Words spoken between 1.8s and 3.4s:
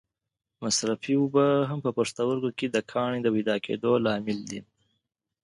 په پښتورګو کې د کاڼې د